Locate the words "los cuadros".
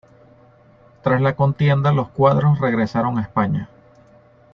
1.93-2.59